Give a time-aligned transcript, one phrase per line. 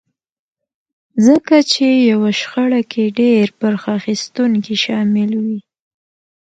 [1.25, 5.59] ځکه چې يوه شخړه کې ډېر برخه اخيستونکي شامل وي.